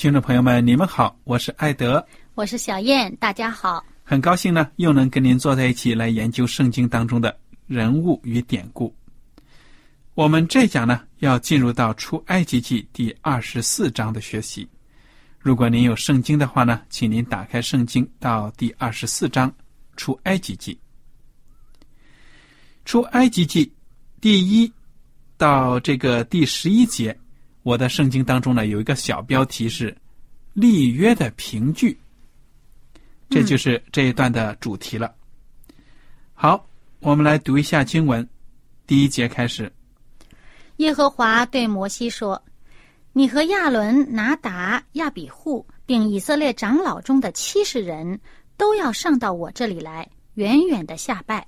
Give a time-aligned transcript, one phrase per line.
[0.00, 2.02] 听众朋友们，你们好，我是艾德，
[2.34, 3.84] 我是小燕，大家好。
[4.02, 8.96] 很高兴呢，又能跟您坐在一起来研究圣经当中的人物与典故。
[10.14, 14.66] 我们这讲呢，要进入到出埃及记第二十四章的学习。
[15.38, 19.54] 如果您有圣经的话呢，请您打开圣经到第二十四章
[19.96, 20.80] 出埃及记。
[22.86, 23.70] 出埃及记
[24.18, 24.72] 第一
[25.36, 27.14] 到这个第十一节，
[27.62, 29.96] 我的圣经当中呢有一个小标题是
[30.52, 31.98] 立约的凭据。
[33.28, 35.14] 这就是这一段的主题了。
[36.34, 36.66] 好，
[36.98, 38.28] 我们来读一下经文，
[38.86, 39.72] 第一节开始。
[40.78, 42.42] 耶和华对摩西说
[43.12, 48.18] ：“你和亚伦、拿达、亚比户，并以色列长老中的七十人，
[48.56, 51.46] 都要上到我这里来，远远的下拜。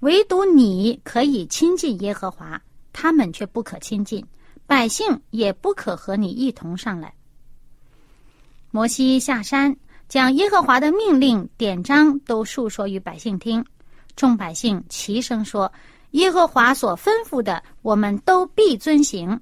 [0.00, 2.60] 唯独你可以亲近耶和华，
[2.92, 4.22] 他们却不可亲近，
[4.70, 7.12] 百姓也不可和你一同上来。”
[8.70, 9.76] 摩西下山。
[10.08, 13.64] 将耶和华的命令典章都述说于百姓听，
[14.16, 15.72] 众百姓齐声说
[16.18, 19.40] ：“耶和华所吩咐的，我们都必遵行。”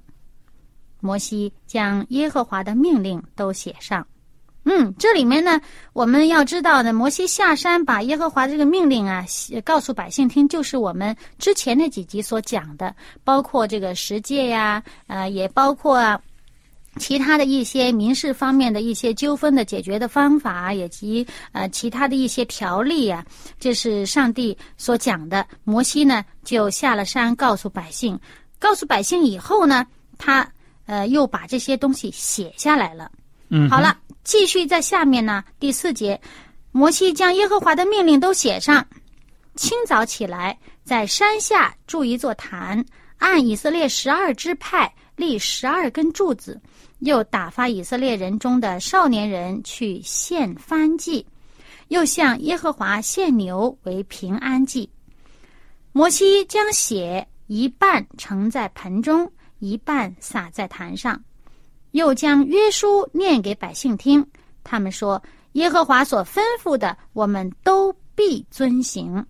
[1.01, 4.05] 摩西将耶和华的命令都写上。
[4.71, 5.59] 嗯，这里面呢，
[5.93, 9.25] 我们要知道呢，摩西下山把耶和华这个命令啊，
[9.65, 16.21] 告诉百姓听，就是我们之前那几集所讲的，包括这个十诫呀，呃，也包括。
[16.97, 23.23] 其他的一些民事方面的一些纠纷的解决的方法，以及呃其他的一些条例啊，
[23.59, 25.45] 这是上帝所讲的。
[25.63, 28.19] 摩西呢就下了山，告诉百姓，
[28.57, 29.85] 告诉百姓以后呢，
[30.17, 30.45] 他
[30.87, 33.09] 呃又把这些东西写下来了。
[33.49, 33.95] 嗯，好了，
[34.29, 36.21] 继续在下面呢第四节，
[36.71, 38.87] 摩西将耶和华的命令都写上，
[39.55, 42.85] 清早起来，在山下筑一座坛，
[43.17, 46.61] 按以色列十二支派立十二根柱子。
[46.99, 51.25] 又打发以色列人中的少年人去献燔祭，
[51.87, 54.87] 又向耶和华献牛为平安祭。
[55.91, 61.19] 摩西将血一半盛在盆中，一半撒在坛上，
[61.91, 64.25] 又将约书念给百姓听。
[64.63, 65.21] 他们说
[65.53, 69.25] ：“耶和华所吩咐的，我们都必遵行。”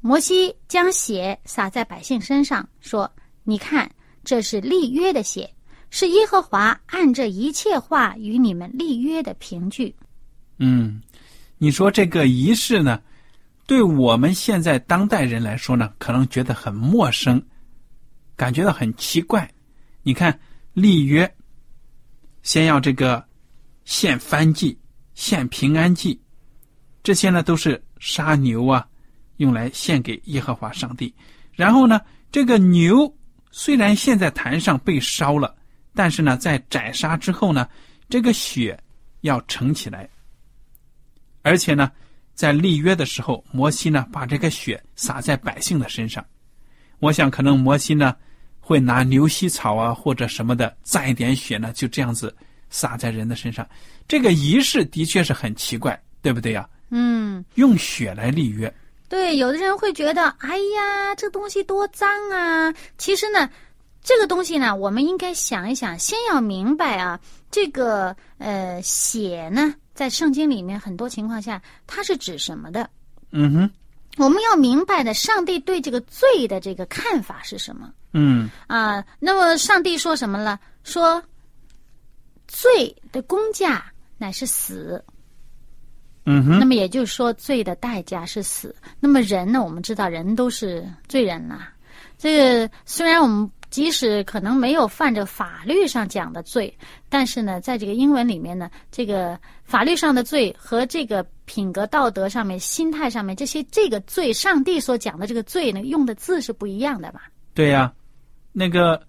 [0.00, 3.10] 摩西将血洒在百姓身上，说
[3.44, 3.90] ：“你看。”
[4.26, 5.48] 这是立约的血，
[5.88, 9.94] 是耶和华按这一切话与你们立约的凭据。
[10.58, 11.00] 嗯，
[11.58, 13.00] 你说这个仪式呢，
[13.68, 17.40] 对我们现在当代人来说呢，可能觉得很陌生，
[18.34, 19.48] 感觉到很奇怪。
[20.06, 20.38] 你看，
[20.72, 21.28] 立约，
[22.44, 23.26] 先要这个
[23.84, 24.78] 献燔祭、
[25.14, 26.22] 献平安祭，
[27.02, 28.86] 这些呢都是杀牛啊，
[29.38, 31.12] 用来献给耶和华上帝。
[31.54, 32.00] 然后呢，
[32.30, 33.12] 这个牛。
[33.50, 35.56] 虽然现在坛上被烧了，
[35.92, 37.68] 但是呢，在宰杀之后呢，
[38.08, 38.78] 这个血
[39.22, 40.08] 要盛起来，
[41.42, 41.90] 而且呢，
[42.32, 46.24] 在立约的时候，摩西呢把这个血洒在百姓的身上。
[47.00, 48.14] 我想，可能摩西呢
[48.68, 52.34] 会拿牛膝草啊或者什么的蘸一点血呢，就这样子
[52.68, 53.64] 撒在人的身上。
[54.08, 56.68] 这个仪式的确是很奇怪，对不对呀？
[56.90, 58.72] 嗯，用血来立约。
[59.08, 62.74] 对，有的人会觉得，哎呀，这东西多脏啊！
[62.98, 63.48] 其实呢，
[64.02, 67.20] 这个东西呢，我们应该想一想，先要明白啊，
[67.52, 72.90] 这个呃血呢，在圣经里面很多情况下，它是指什么的？
[73.30, 73.70] 嗯哼，
[74.16, 79.04] 我们要明白的，上帝对这个罪的这个看法是什么嗯啊？
[79.18, 80.58] 那么上帝说什么了？
[80.84, 81.22] 说
[82.48, 83.84] 罪的工价
[84.16, 85.04] 乃是死。
[86.28, 88.74] 嗯哼，那么也就是说，罪的代价是死。
[88.98, 89.62] 那么人呢？
[89.62, 91.68] 我们知道人都是罪人呐、
[92.18, 92.36] 这
[92.66, 96.76] 个虽然我们即使可能没有犯着法律上讲的罪，
[97.08, 107.30] 但是呢，在这个英文里面呢，这个法律上的罪和这个品格道德上面、心态上面这些这个罪，上帝所讲的这个罪呢，用的字是不一样的吧？
[107.54, 107.90] 对呀、
[108.52, 109.00] 那个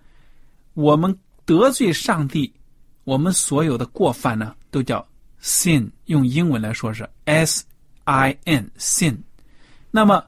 [0.74, 1.14] 我们
[1.46, 2.54] 得罪上帝，
[3.04, 5.06] 我们所有的过犯呢，都叫
[5.42, 7.66] sin，用英文来说是 s
[8.06, 9.18] i n sin。
[9.92, 10.24] 那么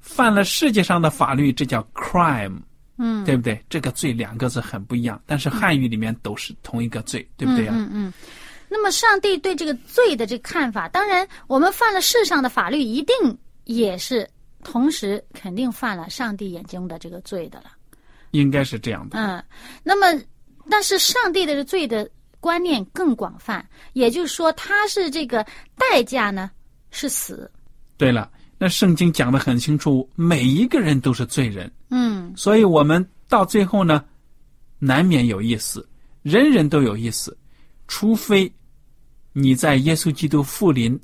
[0.00, 2.58] 犯了世界上的法律，这叫 crime，
[2.98, 3.64] 嗯，对不对？
[3.70, 8.12] 这个罪两个字很不一样，但是汉语里面都是同一个罪，对不对呀、嗯嗯嗯。
[8.72, 13.14] 那么上帝对这个罪的这个看法，当然我们犯了世上的法律，一定
[13.64, 14.26] 也是
[14.64, 17.66] 同时肯定犯了上帝眼中的这个罪的了。
[18.30, 19.18] 应该是这样的。
[19.18, 19.44] 嗯，
[19.82, 20.18] 那么
[20.70, 22.08] 但是上帝的罪的
[22.40, 25.46] 观念更广泛，也就是说，他是这个
[25.76, 26.50] 代价呢
[26.90, 27.50] 是死。
[27.98, 34.02] 对了，那圣经讲的很清楚，每一个人都是罪人，嗯所以我们到最后呢，
[34.78, 35.86] 难免有一死，
[36.22, 37.36] 人人都有一死，
[37.86, 38.50] 除非
[39.32, 40.98] 你在耶稣基督复临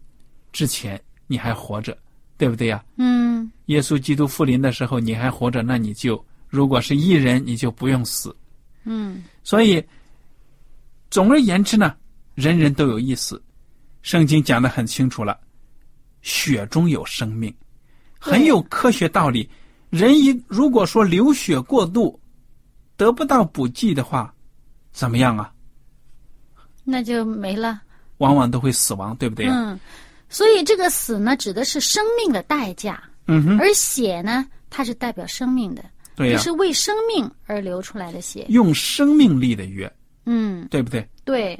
[0.53, 1.97] 之前你还活着，
[2.37, 2.85] 对不对呀？
[2.97, 8.35] 嗯耶稣基督复临的时候你还活着，那你就如果是一人，你就不用死。
[8.85, 9.83] 嗯所以，
[11.11, 11.95] 总而言之呢，
[12.35, 13.43] 人人都有意思。
[14.03, 15.39] 圣经讲的很清楚了，
[16.23, 17.55] 血中有生命，
[18.19, 19.49] 很有科学道理。
[19.91, 22.19] 人一如果说流血过度，
[22.97, 24.35] 得不到补剂的话，
[24.93, 25.53] 怎么样啊？
[26.85, 27.83] 那就没了。
[28.19, 29.79] 往往都会死亡，对不对、嗯，
[30.29, 35.85] 所以这个死呢，指的是生命的代价，嗯哼，而血呢，它是代表生命的，
[36.17, 38.45] 对是为生命而流出来的血。
[38.49, 39.91] 用生命力的约，
[40.27, 41.09] 嗯，对不对？
[41.25, 41.59] 对，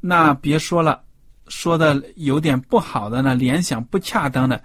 [0.00, 1.02] 那别说了，
[1.48, 4.62] 说的有点不好的呢，联想不恰当的，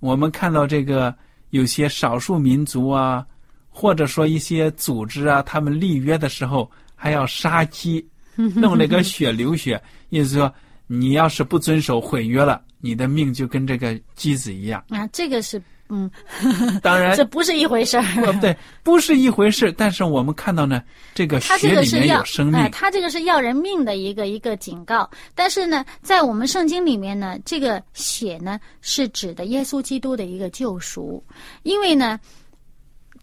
[0.00, 1.14] 我们看到这个
[1.50, 3.26] 有些少数民族啊，
[3.68, 8.06] 或者说一些组织啊，他们立约的时候还要杀鸡，
[8.36, 10.54] 弄了个血流血，意思说
[10.86, 14.84] 你要是不遵守毁约了，你的命就跟这个鸡子一样。
[14.88, 16.10] 啊，这个是嗯，
[16.82, 18.02] 当然这，不是一回事儿。
[18.24, 19.70] 不对，不是一回事。
[19.72, 20.82] 但是我们看到呢，
[21.14, 25.08] 这个他这血里面个是要有生命哎，，他这个是要人命的一个一个警告。
[25.34, 31.24] 但是呢，在我们圣经里面呢，这个血呢是指的耶稣基督的一个救赎，
[31.62, 32.18] 因为呢，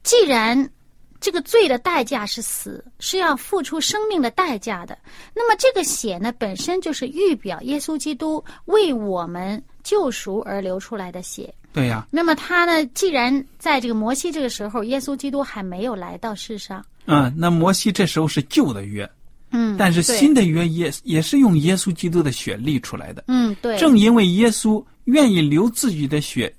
[0.04, 0.69] 既然
[1.23, 4.97] 这个罪的代价是死，是要付出生命的代价的。
[5.33, 11.51] 那么这个血呢，本身就是预表耶稣基督为我们救赎而流出来的血。
[11.71, 19.09] 对呀、那么他呢，既然在这个摩西这个时候，耶稣基督还没有来到世上，嗯，那摩西这时候是旧的约，
[19.51, 23.23] 嗯，但是新的约也也是用耶稣基督的血立出来的。
[23.29, 26.53] 嗯，对，正因为耶稣愿意流自己的血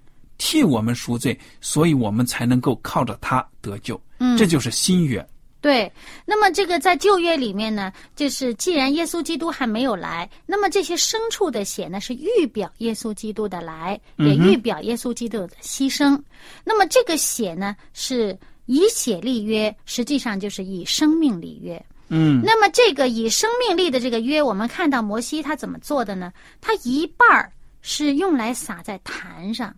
[0.46, 3.98] 替我们赎罪，所以我们才能够靠着他得救。
[4.18, 5.26] 嗯这就是新约。
[5.62, 5.90] 对。
[6.26, 16.20] 那么这个在旧约里面呢，就是既然耶稣基督还没有来，那么这些牲畜的血呢，是预表耶稣基督的来，也预表耶稣基督的牺牲。
[16.62, 21.82] 那么这个血呢，是以血立约，实际上就是以生命立约。
[22.08, 26.30] 嗯那么这个以生命立的这个约，我们看到摩西他怎么做的呢？
[26.60, 29.74] 他一半儿是用来撒在坛上，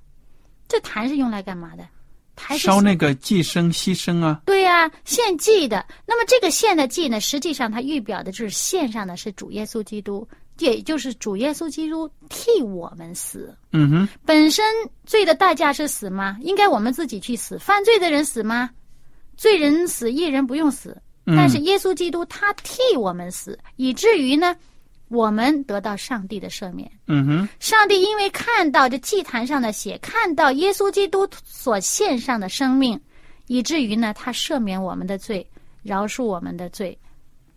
[0.68, 1.86] 这坛是用来干嘛的？
[2.58, 5.82] 烧那个祭牲牺牲啊，对呀、献祭的。
[6.06, 13.56] 那么这个献的祭呢，实际上它预表的就是献上的是主耶稣基督，也就是主耶稣基督替我们死。
[13.72, 14.62] 嗯哼，本身
[15.06, 16.36] 罪的代价是死吗？
[16.42, 17.58] 应该我们自己去死。
[17.58, 18.68] 犯罪的人死吗？
[19.38, 20.94] 罪人死，一人不用死。
[21.24, 24.54] 嗯但是耶稣基督他替我们死，以至于呢，
[25.08, 26.90] 我们得到上帝的赦免。
[27.06, 33.00] 嗯哼，上帝因为看到这祭坛上的血，看到耶稣基督所献上的生命，
[33.46, 35.48] 以至于呢，他赦免我们的罪，
[35.82, 36.98] 饶恕我们的罪，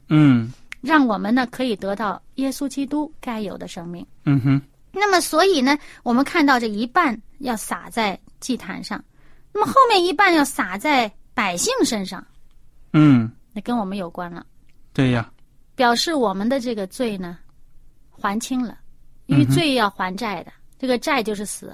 [0.10, 0.52] 嗯。
[0.82, 4.08] 让我们呢可以得到耶稣基督该有的生命。
[4.24, 4.62] 嗯哼，
[4.94, 9.04] 那么，所以呢，我们看到这一半要撒在祭坛上，
[9.52, 12.26] 那么后面一半要撒在百姓身上，
[12.94, 14.46] 嗯，那跟我们有关了，
[14.94, 15.30] 对呀，
[15.80, 17.40] 表示我们的这个罪呢
[18.12, 18.78] 还清了，
[19.28, 20.52] 因为罪要还债的。
[20.78, 21.74] 这个债就是死。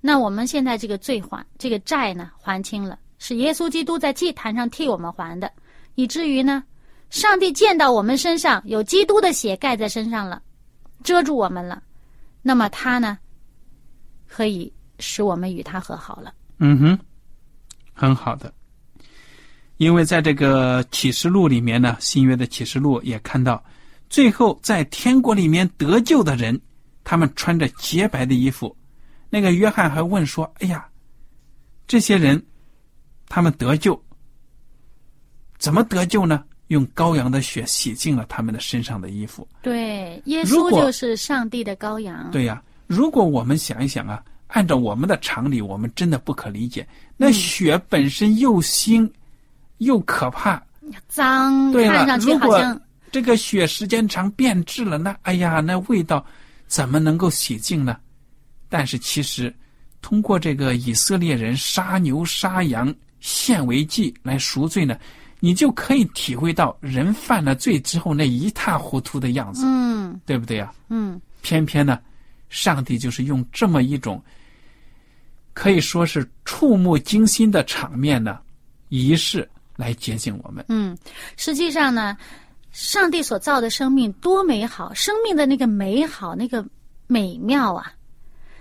[0.00, 5.50] 那我们现在这个罪还这个债呢还清了，是耶稣基督在祭坛上替我们还的，
[5.96, 6.62] 以至于呢，
[7.10, 10.40] 上帝见到我们身上有基督的血盖在身上了，
[11.02, 11.82] 遮住我们了，
[12.42, 13.18] 那么他呢，
[14.28, 16.32] 可以使我们与他和好了。
[16.58, 16.98] 嗯哼，
[17.92, 18.54] 很好的。
[19.80, 23.64] 因为在这个启示录里面呢，新约的启示录也看到，
[24.10, 26.60] 最后在天国里面得救的人，
[27.02, 28.76] 他们穿着洁白的衣服。
[29.30, 30.86] 那个约翰还问说：“哎呀，
[31.88, 32.44] 这些人，
[33.26, 33.98] 他们得救，
[35.56, 36.44] 怎么得救呢？
[36.66, 39.48] 用羔羊的血洗净了他们的身上的衣服。
[39.62, 42.30] 对，耶稣就是上帝的羔羊。
[42.30, 49.10] 对呀，如果我们想一想啊，按照我们的常理，我们真的不可理解，那血本身又腥
[49.80, 50.62] 又可怕。
[51.08, 52.80] 脏，对了看上去如果好像
[53.12, 56.24] 这个血时间长变质了，那哎呀，那味道
[56.66, 57.96] 怎么能够洗净呢？
[58.68, 59.54] 但是其实，
[60.00, 64.96] 通过这个以色列人杀牛杀羊献为祭来赎罪呢，
[65.38, 70.72] 你就可以体会到人犯了罪之后那一塌糊涂的样子，嗯对不对呀？
[70.88, 72.00] 嗯偏偏呢，
[72.48, 74.22] 上帝就是用这么一种
[75.52, 78.38] 可以说是触目惊心的场面呢，
[78.88, 79.48] 仪式
[79.80, 80.64] 来接近我们。
[80.68, 80.96] 嗯，
[81.36, 82.16] 实际上呢，
[82.70, 86.64] 上帝所造的生命多美好，生命的那个美好，那个
[87.06, 87.92] 美妙啊！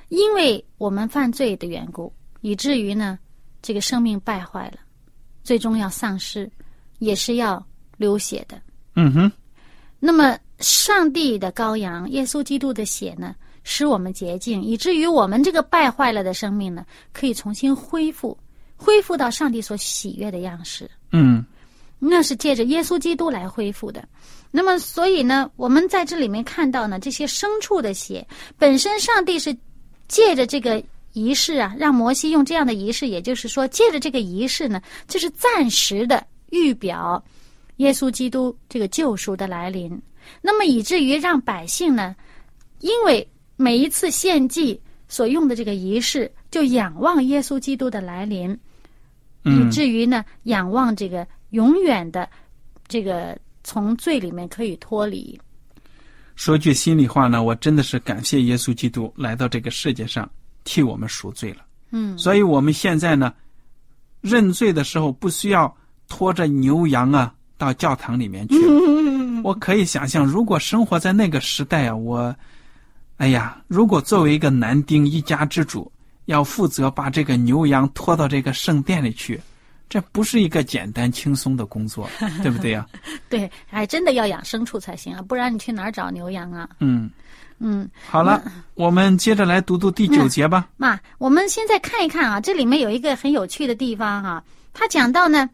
[0.07, 2.11] 因为我们犯罪的缘故，
[2.41, 3.19] 以至于呢，
[3.61, 4.79] 这个生命败坏了，
[5.43, 6.49] 最终要丧失，
[6.97, 7.63] 也是要
[7.97, 8.59] 流血的。
[8.95, 9.31] 嗯哼，
[9.99, 16.83] 那么，上帝的羔羊耶稣基督的血呢，使我们洁净，以至于我们这个败坏了的生命呢，
[17.13, 18.35] 可以重新恢复，
[18.81, 20.89] 恢复到上帝所喜悦的样式。
[21.11, 21.45] 嗯
[22.01, 24.07] 那是借着耶稣基督来恢复的。
[24.51, 28.25] 那么，所以呢，我们在这里面看到呢，这些牲畜的血
[28.57, 29.53] 本身，上帝是
[30.07, 30.81] 借着这个
[31.11, 37.21] 仪式啊，让摩西用这样的仪式，也就是说，借着这个仪式呢，这是暂时的预表
[37.75, 40.01] 耶稣基督这个救赎的来临。
[40.41, 42.15] 那么，以至于让百姓呢，
[42.79, 48.57] 因为每一次献祭所用的这个仪式，就仰望耶稣基督的来临。
[49.49, 52.29] 以嗯至于呢，仰望这个永远的
[52.87, 55.39] 这个从罪里面可以脱离。
[56.35, 60.29] 说句心里话呢，我真的是感谢耶稣基督来到这个世界上
[60.63, 61.65] 替我们赎罪了。
[61.91, 63.33] 嗯所以我们现在呢，
[64.21, 65.75] 认罪的时候不需要
[66.07, 68.55] 拖着牛羊啊到教堂里面去。
[69.43, 72.35] 我可以想象，如果生活在那个时代啊，我，
[73.17, 75.91] 哎呀，如果作为一个男丁一家之主，
[76.29, 79.41] 要负责把这个牛羊拖到这个圣殿里去，
[79.89, 82.07] 这不是一个简单轻松的工作，
[82.43, 82.85] 对不对呀、
[83.27, 86.69] 对，哎真的要养牲畜才行啊，不然你去哪儿找牛羊啊？
[86.81, 87.09] 嗯，
[87.57, 88.43] 嗯，好了，
[88.75, 90.69] 我们接着来读读第九节吧。
[90.77, 95.49] 妈，我们现在看一看啊，这里面有一个很有趣的地方哈、他讲到呢，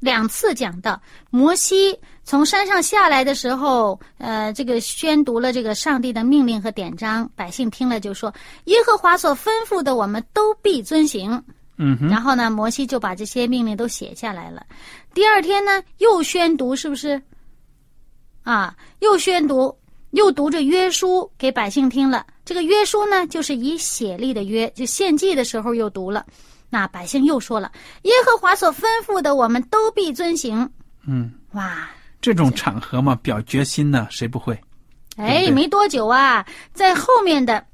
[0.00, 8.34] 两次讲到摩西从山上下来的时候，呃，这个宣读了这个上帝的命令和典章，百姓听了就说
[8.66, 11.40] ：“耶和华所吩咐的，我们都必遵行。”
[12.10, 14.66] 然后呢，摩西就把这些命令都写下来了。
[15.14, 17.22] 第二天呢，又宣读，是不是？
[18.42, 19.78] 啊，又宣读，
[20.10, 22.26] 又读着约书给百姓听了。
[22.44, 26.26] 这个约书呢，就是以写立的约，就献祭的时候又读了。
[26.70, 27.70] 那百姓又说了
[28.02, 30.68] ：“耶和华所吩咐的，我们都必遵行。
[31.06, 31.88] 嗯，”哇，
[32.26, 34.60] 这种场合嘛，表决心呢，谁不会？
[35.16, 37.64] 哎，没多久啊，在后面的，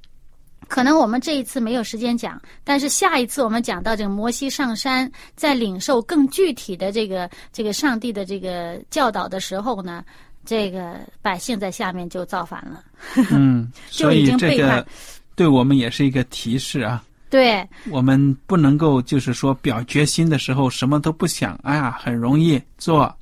[0.68, 10.04] 可能我们这一次没有时间讲，但是下一次我们讲到这个摩西上山，在领受更具体的这个这个上帝的这个教导的时候呢，
[10.44, 12.84] 这个百姓在下面就造反了。
[13.30, 14.86] 嗯， 所以这个
[15.34, 17.02] 对我们也是一个提示啊。
[17.30, 23.16] 对，我们不能够就是说表决心的时候什么都不想，哎呀，很容易做，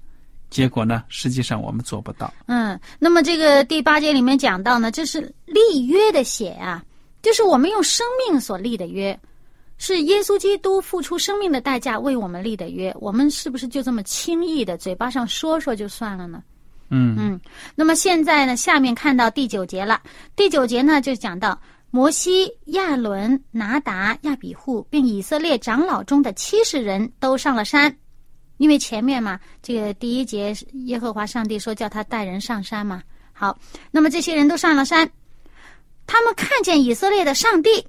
[0.50, 2.32] 结果呢，实际上我们做不到。
[2.46, 6.84] 嗯，那么这个第八节里面讲到呢，这是立约的血啊，
[7.22, 9.18] 就是我们用生命所立的约，
[9.78, 16.42] 是耶稣基督付出生命的代价为我们立的约，我们是不是就这么轻易的嘴巴上说说就算了呢？
[16.90, 17.40] 嗯嗯，
[17.76, 20.02] 那么现在呢，下面看到第九节了。
[20.34, 21.56] 第九节呢，就讲到
[21.92, 27.96] 摩西、亚伦、拿达、亚比户，并以色列长老中的七十人都上了山，
[28.60, 33.02] 因为前面嘛，这个第一节耶和华上帝说叫他带人上山嘛。
[33.32, 33.58] 好，
[33.90, 35.10] 那么这些人都上了山，
[36.06, 37.82] 他们看见以色列的上帝，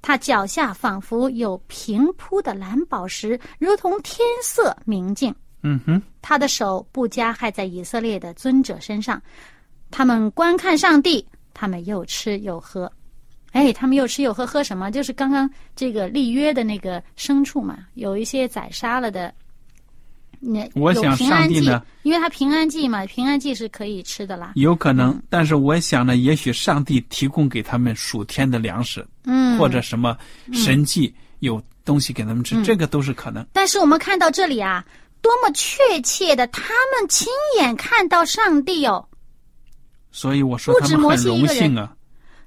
[0.00, 5.34] 他脚下仿佛有平铺的蓝宝石，如同天色明净。
[5.62, 9.20] 嗯哼，他的手不加害在以色列的尊者身上，
[9.90, 12.90] 他们观看上帝，他们又吃又喝。
[13.52, 14.90] 哎，他们又吃又喝，喝什么？
[14.90, 19.30] 就是刚刚这个立约的那个牲畜嘛，有一些宰杀了的。
[20.46, 24.52] 那我想上帝呢，因为他平安祭嘛，平安祭是可以吃的啦。
[24.56, 30.16] 有可能，但是我想呢，也许上帝提供给他们数天的粮食，嗯，或者什么
[30.52, 33.46] 神迹，有东西给他们吃，嗯这个都是可能。
[33.52, 34.84] 但是我们看到这里啊，
[35.22, 37.26] 多么确切的，他们亲
[37.58, 39.06] 眼看到上帝哦，
[40.12, 41.94] 所以我说很荣幸啊。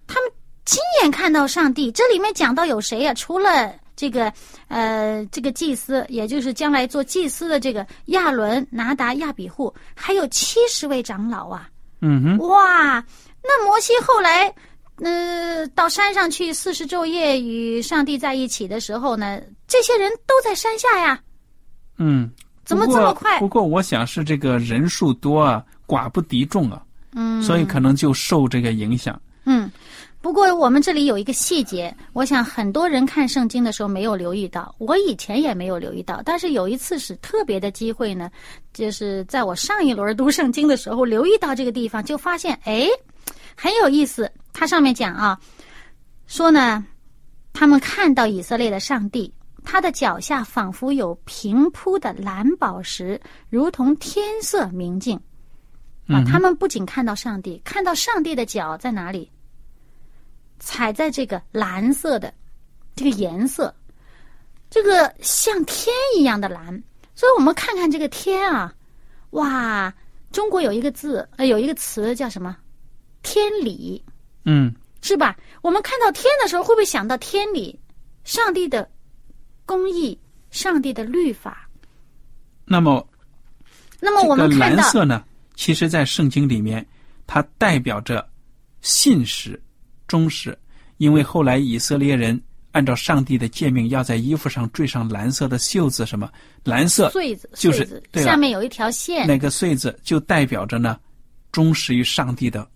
[0.06, 0.32] 他们
[0.66, 1.92] 亲眼看到上帝。
[1.92, 4.32] 这里面讲到有谁呀、除了这个
[4.70, 11.68] 呃这个祭司，也就是将来做祭司的这个亚伦、拿达、亚比户，还有七十位长老啊。
[12.00, 13.04] 嗯哼，哇，
[13.44, 14.54] 那摩西后来，
[14.98, 21.20] 呃，到山上去四十昼夜与上帝在一起的时候呢，这些人都在山下呀。
[21.98, 22.30] 嗯，
[22.64, 29.20] 怎么这么快不过我想是这个人数多啊，寡不敌众啊，嗯，所以可能就受这个影响。
[29.46, 29.72] 嗯，
[30.28, 38.30] 不过我们这里有一个细节，我想很多人看圣经的时候没有留意到，我以前也没有留意到，但是有一次是特别的机会呢，
[38.74, 42.90] 就是在我上一轮读圣经的时候留意到这个地方，就发现哎
[43.56, 44.30] 很有意思。
[44.52, 45.40] 它上面讲啊，
[46.28, 46.86] 说呢，
[47.54, 49.34] 他们看到以色列的上帝。
[49.64, 53.18] 他的脚下仿佛有平铺的蓝宝石，
[53.50, 55.16] 如同天色明净。
[56.06, 59.32] 啊，嗯他们不仅看到上帝，看到上帝的脚在哪里？
[60.60, 62.34] 踩在这个蓝色的
[62.96, 63.74] 这个颜色，
[64.70, 66.84] 这个像天一样的蓝。
[67.16, 68.74] 所以我们看看这个天啊，
[69.32, 69.94] 哇！
[70.30, 72.56] 中国有一个字，呃，有一个词叫什么？
[73.24, 74.04] 天理，
[74.44, 75.36] 嗯，是吧？
[75.62, 77.80] 我们看到天的时候，会不会想到天理？
[78.24, 78.88] 上帝的
[79.66, 80.20] 公义，
[80.52, 81.68] 上帝的律法。
[82.66, 83.08] 那么
[84.02, 85.24] 那么我们看到，蓝色呢，
[85.56, 86.86] 其实在圣经里面，
[87.26, 88.30] 它代表着
[88.82, 89.60] 信实、
[90.08, 90.58] 忠实，
[90.98, 92.40] 因为后来以色列人
[92.72, 96.32] 按照上帝的诫命，要在衣服上缀上蓝色的袖子，什么
[96.64, 100.98] 蓝色穗子，就是下面有一条线，那个穗子就代表着呢，
[101.52, 102.68] 忠实于上帝的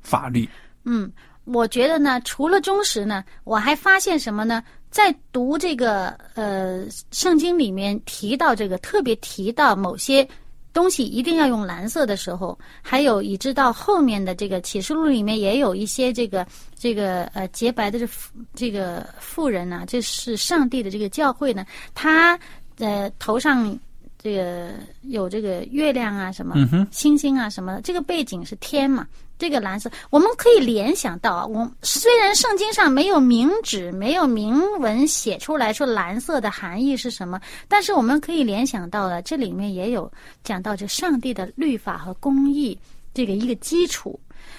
[0.00, 0.48] 法律。
[0.84, 1.10] 嗯，
[1.44, 4.62] 我觉得呢，除了忠实呢，我还发现什么呢？
[4.90, 10.28] 在读这个呃圣经里面提到这个，特别提到某些
[10.74, 18.06] 东西一定要用蓝色的时候，还有以致到后面的这个启示录里面也有一些这个这个呃洁白的这
[18.54, 22.38] 这个妇人呢、这是上帝的这个教会呢，他
[22.78, 23.78] 呃头上
[24.18, 26.54] 这个有这个月亮啊什么。
[26.90, 29.06] 星星啊什么的，这个背景是天嘛，
[29.38, 40.10] 这个蓝色，我们可以联想到啊，我虽然圣经上没有明指、没有明文写出来说蓝色的含义是什么，但是我们可以联想到了，这里面也有
[40.42, 42.78] 讲到这上帝的律法和公义
[43.12, 44.18] 这个一个基础，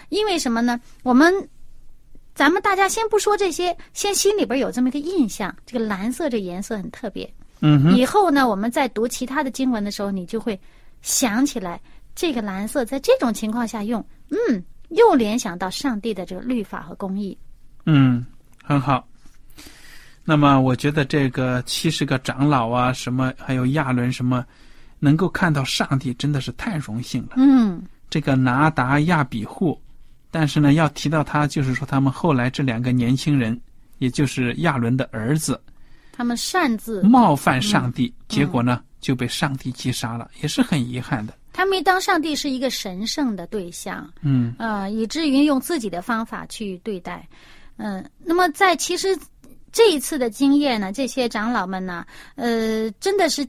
[0.09, 0.79] 因为什么呢？
[1.03, 1.33] 我们
[2.33, 10.59] 咱们大家先不说这些，先心里边有这么一个印象，这个蓝色这颜色很特别，嗯，以后呢，我们在读其他的经文的时候，你就会
[11.01, 11.79] 想起来，
[12.13, 17.37] 这个蓝色在这种情况下用，嗯，又联想到上帝的这个律法和公义。
[17.85, 18.25] 嗯，
[18.63, 19.07] 很好。
[20.23, 24.43] 那么，我觉得这个七十个长老啊，什么还有亚伦什么，
[24.99, 27.35] 能够看到上帝，真的是太荣幸了。
[27.37, 29.79] 嗯这个拿达亚比户，
[30.31, 33.59] 但是呢，要提到他，就是说他们后来这两个年轻人，
[33.97, 35.61] 也就是亚伦的儿子，
[36.11, 41.33] 他们擅自，冒犯上帝，结果呢就被上帝击杀了，也是很遗憾的。
[41.55, 47.25] 他没当上帝是一个神圣的对象，嗯呃，以至于用自己的方法去对待。
[47.77, 49.17] 嗯、那么在其实
[49.71, 53.47] 这一次的经验呢，这些长老们呢，呃，真的是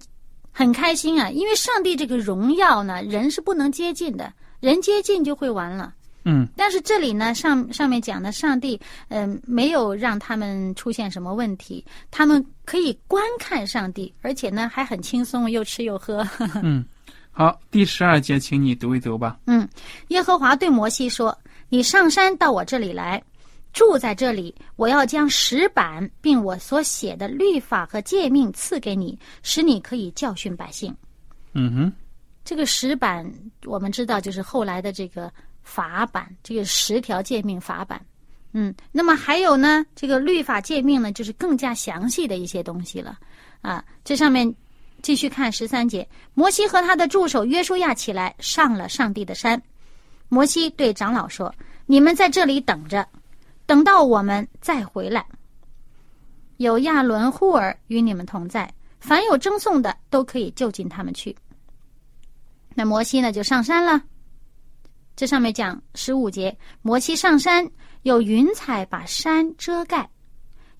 [0.53, 5.93] 很开心啊，因为上帝这个荣耀呢，人是不能接近的，人接近就会完了。
[6.29, 16.27] 嗯但是这里呢，上上面讲的上帝，嗯、没有让他们出现什么问题，他们可以观看上帝，而且呢还很轻松，又吃又喝。
[16.65, 16.85] 嗯，
[17.39, 19.39] 好，第十二节，请你读一读吧。
[19.45, 19.69] 嗯，
[20.09, 23.23] 耶和华对摩西说：“你上山到我这里来，
[23.75, 24.55] 住在这里。
[24.77, 30.97] 我要将石板并我所写的律法和诫命赐给你，使你可以教训百姓。
[31.53, 31.93] 嗯哼，
[32.43, 33.31] 这个石板，
[33.67, 35.31] 我们知道就是后来的这个
[35.63, 38.01] 法版，这个十条诫命法版。
[38.53, 43.19] 嗯，那么还有呢，这个律法诫命呢，就是更加详细的一些东西了。
[43.61, 44.51] 啊，这上面
[45.07, 49.63] 继续看十三节，摩西和他的助手约书亚起来，上了上帝的山。
[50.29, 51.55] 摩西对长老说
[51.87, 53.07] ：“你们在这里等着，
[53.67, 55.25] 等到我们再回来。
[56.57, 61.37] 有亚伦、户尔与你们同在，凡有争讼的都可以就近他们去。”
[62.75, 64.03] 那摩西呢就上山了。
[65.15, 67.65] 这上面讲十五节，摩西上山，
[68.03, 70.11] 有云彩把山遮盖。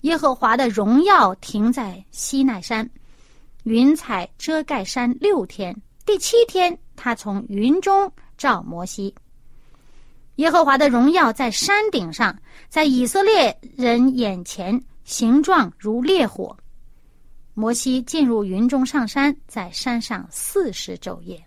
[0.01, 2.89] 耶和华的荣耀停在西奈山，
[3.67, 5.75] 云彩遮盖山六天。
[6.05, 9.13] 第七天，他从云中照摩西。
[10.35, 12.33] 耶和华的荣耀在山顶上，
[12.69, 16.55] 在以色列人眼前，形状如烈火。
[17.53, 21.43] 摩西进入云中上山，在山上四十昼夜。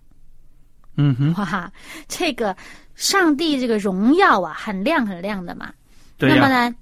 [0.96, 1.72] 嗯哼，哇，
[2.06, 2.54] 这个
[2.94, 5.72] 上帝这个荣耀啊，很亮很亮的嘛。
[6.18, 6.76] 对那么，呢，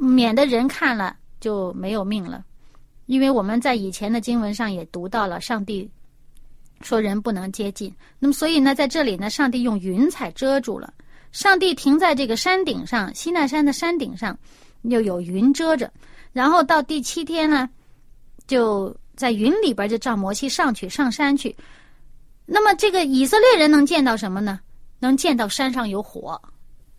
[0.00, 2.44] 免得人看了就没有命了，
[3.08, 5.90] 因为我们在以前的经文上也读到了，上帝
[6.82, 7.92] 说人不能接近。
[8.18, 10.92] 那么所以呢，在这里呢，上帝用云彩遮住了，
[11.32, 14.38] 上帝停在这个山顶上，西奈山的山顶上，
[14.82, 15.90] 又有云遮着。
[16.34, 17.68] 然后到第七天呢，
[18.46, 21.56] 就在云里边就照摩西上去上山去。
[22.44, 24.60] 那么这个以色列人能见到什么呢？
[25.00, 26.38] 能见到山上有火，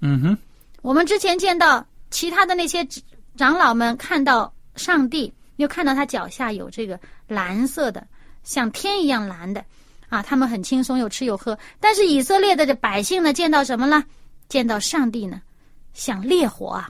[0.02, 0.38] 嗯哼，
[0.82, 3.04] 我们之前见到其他的那些长
[3.36, 8.08] 长老们看到上帝，又看到他脚下有这个蓝色的，
[8.44, 9.64] 像天一样蓝的，
[10.08, 11.58] 啊，他们很轻松，有吃有喝。
[11.80, 14.04] 但是以色列的这百姓呢，见到什么了？
[14.48, 15.42] 见到上帝呢，
[15.94, 16.90] 像烈火啊，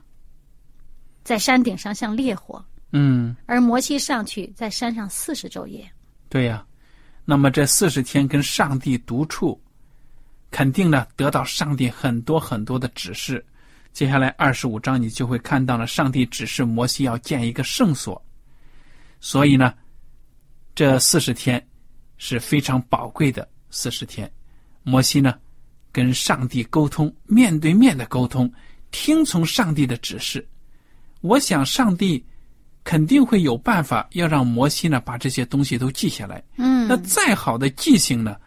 [1.23, 5.89] 在山顶上像烈火，嗯，而摩西上去在山上四十昼夜。
[6.29, 6.63] 对呀。
[7.25, 9.61] 那么这四十天跟上帝独处，
[10.49, 13.45] 肯定呢得到上帝很多很多的指示。
[13.93, 18.19] 接下来二十五章你就会看到了，上帝指示摩西要建一个圣所，
[19.19, 19.73] 所以呢，
[20.73, 21.65] 这四十天
[22.17, 24.31] 是非常宝贵的四十天。
[24.83, 25.37] 摩西呢
[25.91, 28.51] 跟上帝沟通，面对面的沟通，
[28.91, 30.47] 听从上帝的指示。
[31.21, 32.23] 我想上帝
[32.83, 36.41] 肯定会有办法要让摩西呢把这些东西都记下来。
[36.57, 38.37] 嗯，那再好的记性呢，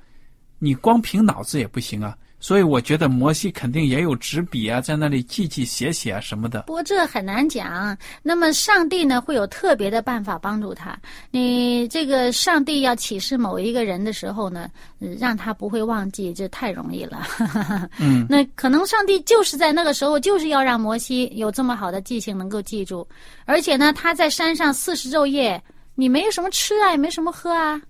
[0.58, 2.16] 你光凭脑子也不行啊。
[2.42, 6.62] 所以我觉得摩西肯定也有纸笔啊，在那里记记写写啊什么的。
[6.62, 7.96] 不过这很难讲。
[8.20, 10.98] 那么上帝呢，会有特别的办法帮助他。
[11.30, 17.24] 你这个上帝要启示某一个人的时候呢，呃让他不会忘记，这太容易了。
[18.00, 23.06] 嗯，那可能上帝就是在那个时候，就是要让摩西有这么好的记性，能够记住。
[23.44, 25.62] 而且呢，他在山上四十昼夜，
[25.94, 27.80] 你没有什么吃啊，也没什么喝啊。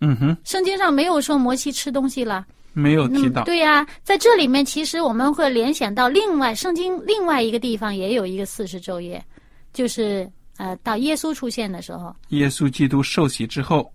[0.00, 2.46] 嗯哼，圣经上没有说摩西吃东西了。
[2.74, 3.44] 没有提嗯到。
[3.44, 9.24] 对呀、在这里面，其实我们会联想到另外圣经另外一个地方也有一个四十昼夜，
[9.72, 13.90] 就是呃，到耶稣出现的时候，耶稣基督受洗之后，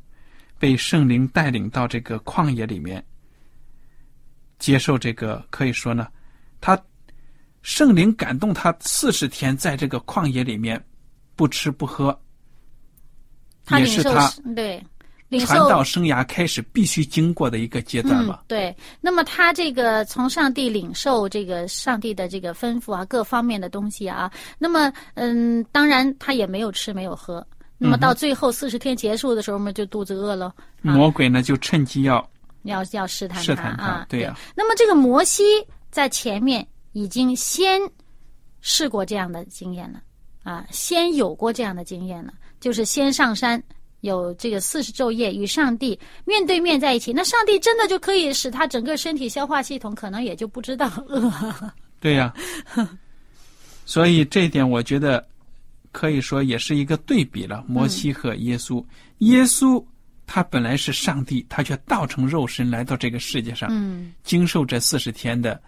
[0.57, 3.03] 被圣灵带领到这个旷野里面，
[4.57, 6.07] 接受这个可以说呢，
[6.59, 6.81] 他
[7.61, 10.81] 圣灵感动他四十天在这个旷野里面
[11.35, 12.17] 不吃不喝，
[13.65, 14.83] 他领受也是他对
[15.37, 18.39] 传道生涯开始必须经过的一个阶段嘛。
[18.41, 18.43] 嗯。
[18.47, 27.45] 对，那么他这个从上帝领受这个上帝的这个吩咐啊，各方面的东西啊，那么嗯，当然他也没有吃没有喝。
[27.77, 32.27] 那么到最后四十天结束的时候嘛，就肚子饿了，啊魔鬼呢就趁机要
[32.63, 35.43] 要要试探试探他啊，对呀那么这个摩西
[35.91, 37.79] 在前面已经先
[38.61, 40.01] 试过这样的经验了
[40.43, 43.61] 啊，先有过这样的经验了，就是先上山。
[44.01, 51.31] 有这个四十昼夜与上帝面对面在一起，那上帝真的就可以使他整个身体消化系统可能也就不知道饿。
[51.99, 52.33] 对呀、
[53.85, 55.27] 所以这一点我觉得
[55.91, 58.83] 可以说也是一个对比了，摩西和耶稣。
[59.19, 59.83] 耶稣
[60.25, 65.61] 他本来是上帝，他却道成肉身来到这个世界上，嗯经受这四十天的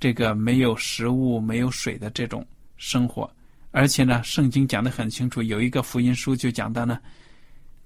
[0.00, 2.44] 这个没有食物、没有水的这种
[2.76, 3.30] 生活。
[3.72, 6.98] 而且呢，圣经讲的很清楚，有一个福音书就讲到呢，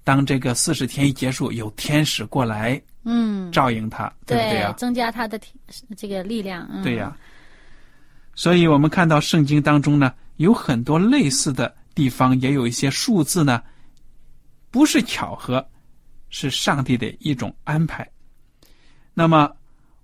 [0.03, 4.73] 当这个四十天一结束，有天使过来嗯，照应他，对不对啊？
[4.73, 5.39] 增加他的
[5.95, 6.67] 这个力量。
[6.71, 7.15] 嗯、对呀、
[8.33, 13.61] 所以我们看到圣经当中呢，有很多类似的地方，也有一些数字呢，
[14.71, 15.63] 不是巧合，
[16.29, 18.09] 是上帝的一种安排。
[19.13, 19.49] 那么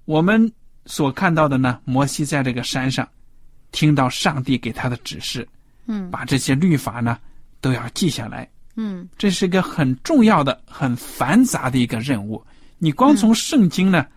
[0.06, 0.52] 我们
[0.86, 3.08] 所看到的呢，摩西在这个山上
[3.72, 5.48] 听到上帝给他的指示，
[5.91, 7.17] 嗯把这些律法呢
[7.60, 8.49] 都要记下来。
[8.75, 12.41] 嗯这是一个很重要的、很繁杂的一个任务。
[12.77, 14.08] 你光从圣经呢，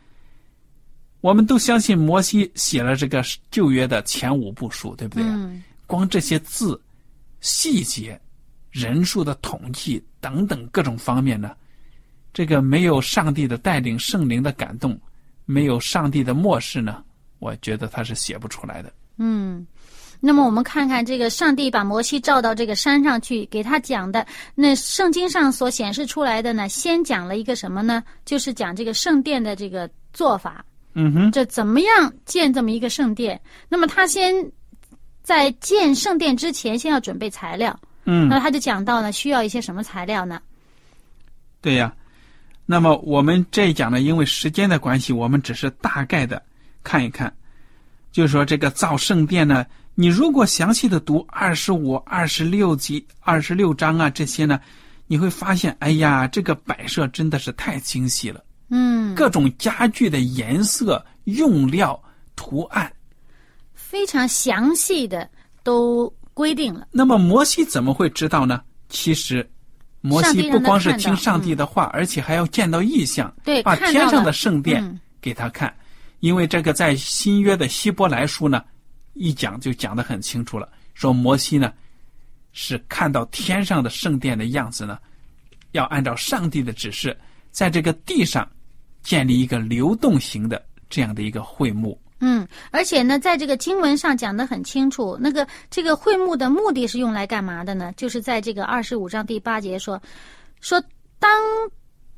[1.20, 5.34] 我们都相信摩西写了这个旧约的前五部书，对不对啊？
[5.34, 6.80] 嗯光这些字、
[7.40, 8.18] 细节、
[8.70, 11.54] 人数的统计等等各种方面呢，
[12.32, 14.98] 这个没有上帝的带领、圣灵的感动，
[15.44, 17.04] 没有上帝的漠视呢，
[17.38, 18.90] 我觉得他是写不出来的。
[19.18, 19.66] 嗯。
[20.26, 28.02] 那么我们看看这个上帝把摩西召到这个山上去，给他讲的那圣经上所显示出来的呢，先讲了一个什么呢？
[28.24, 30.64] 就是讲这个圣殿的这个做法。
[30.94, 33.38] 嗯哼，这怎么样建这么一个圣殿？
[33.68, 34.34] 那么他先
[35.22, 37.78] 在建圣殿之前，先要准备材料。
[38.06, 40.40] 嗯，那他就讲到呢，需要一些什么材料呢？
[41.60, 41.94] 对呀。
[42.64, 46.42] 那么我们这一讲呢，因为时间的关系，我们只是大概的
[46.82, 47.30] 看一看。
[48.10, 54.60] 就是说，这个造圣殿呢，你如果详细的读二十五、二十六集、二十六章啊这些呢，
[55.06, 58.42] 你会发现，哎呀，这个摆设真的是太精细了。
[58.70, 62.00] 嗯，各种家具的颜色、用料、
[62.34, 62.92] 图案，
[63.72, 65.28] 非常详细的
[65.62, 66.88] 都规定了。
[66.90, 68.62] 那么摩西怎么会知道呢？
[68.88, 69.48] 其实，
[70.00, 75.72] 摩西不光是听上帝的话，而且还要见到异象，对，把天上的圣殿嗯给他看。
[76.20, 78.64] 因为这个在新约的希伯来书呢，
[79.14, 81.72] 一讲就讲得很清楚了，说摩西呢
[82.52, 84.98] 是看到天上的圣殿的样子呢，
[85.72, 87.16] 要按照上帝的指示，
[87.50, 88.48] 在这个地上
[89.02, 92.00] 建立一个流动型的这样的一个会幕。
[92.20, 97.92] 嗯，而且呢，在这个经文上讲得很清楚，那个这个会幕的目的是用来干嘛的呢？
[97.96, 100.00] 就是在这个二十五章第八节说，
[100.60, 100.82] 说
[101.18, 101.30] 当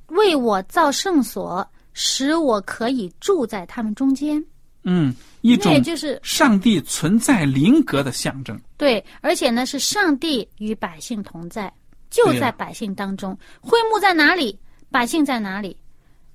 [0.08, 4.44] 为我造圣所，使我可以住在他们中间。
[4.88, 8.58] 嗯，一种就是上帝存在灵格的象征。
[8.76, 11.70] 对，而且呢是上帝与百姓同在，
[12.08, 13.36] 就在百姓当中。
[13.60, 14.56] 会幕在哪里？
[14.88, 15.76] 百姓在哪里？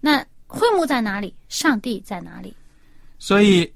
[0.01, 1.33] 那会幕在哪里？
[1.47, 2.53] 上帝在哪里？
[3.17, 3.71] 所以，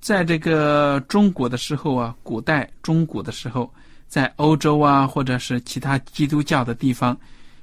[0.00, 3.68] 在这个中国的时候啊，古代中古的时候，
[4.06, 7.18] 在欧洲啊，或者是其他基督教的地方，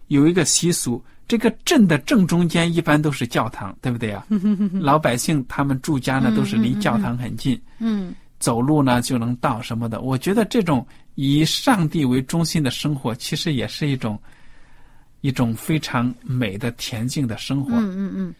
[0.07, 4.25] 有一个习俗，这个镇的正中间一般都是教堂，对不对啊？
[4.73, 9.99] 老百姓他们住家呢，都是离教堂很近，嗯走路呢就能到什么的。
[10.01, 14.17] 我觉得这种以上帝为中心的生活，其实也是一种
[15.21, 17.73] 一种非常美的恬静的生活。
[17.73, 18.35] 嗯嗯嗯。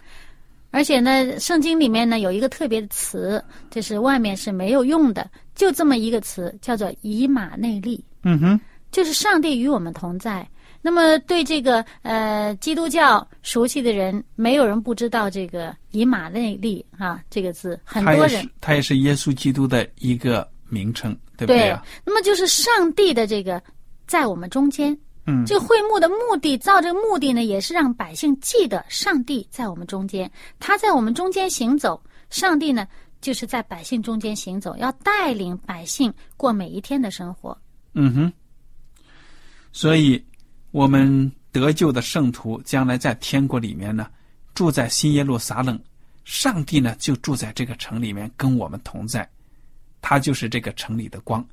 [0.69, 8.03] 而且呢，圣经里面呢有一个特别的词，就是外面是没有用的，就这么一个词，叫做以马内利。
[8.23, 8.59] 嗯哼，
[8.91, 10.47] 就是上帝与我们同在。
[10.87, 21.83] 那么对这个呃基督教熟悉的人，没有人不知道这个以马内利啊这个字，很多人也他也是耶稣基督的一个名称，对不对啊？
[22.05, 23.61] 那么就是上帝的这个
[24.05, 24.97] 在我们中间。
[25.29, 32.01] 嗯这个会幕的目的，造这个目的呢，也是让百姓记得上帝在我们中间，他在我们中间行走。
[32.29, 32.87] 上帝呢，
[33.19, 37.57] 就是在百姓中间行走，要带领百姓过每一天的生活。
[37.93, 38.33] 嗯哼，
[39.73, 40.23] 所以
[40.71, 44.07] 我们得救的圣徒将来在天国里面呢，
[44.53, 45.79] 住在新耶路撒冷，
[46.25, 49.27] 上帝呢就住在这个城里面，跟我们同在，
[50.01, 51.45] 他就是这个城里的光。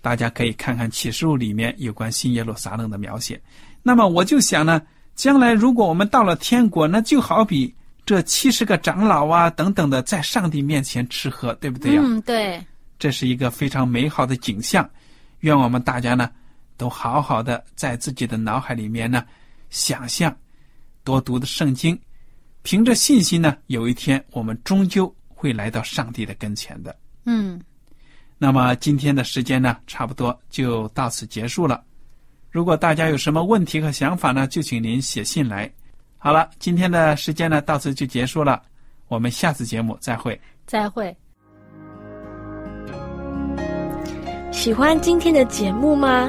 [0.00, 3.40] 大家可以看看启示录里面有关新耶路撒冷的描写。
[3.82, 4.82] 那么我就想呢，
[5.14, 7.72] 将来如果我们到了天国，那就好比
[8.04, 12.60] 这七十个长老啊等等的，在上帝面前吃喝，对不对呀、嗯，对，
[12.98, 14.88] 这是一个非常美好的景象。
[15.40, 16.28] 愿我们大家呢，
[16.82, 19.24] 都好好的在自己的脑海里面呢，
[19.70, 20.36] 想象，
[21.04, 21.96] 多读的圣经，
[22.62, 26.92] 凭着信心呢，有一天我们终究会来到上帝的跟前的。
[27.24, 27.62] 嗯。
[28.36, 31.84] 那么今天的时间呢，差不多就到此结束了。
[32.50, 35.72] 如果大家有什么问题和想法呢，就请您写信来。
[36.18, 38.60] 好了，今天的时间呢，到此就结束了。
[39.06, 40.36] 我们下次节目再会。
[40.66, 41.16] 再会。
[44.50, 46.28] 喜欢今天的节目吗？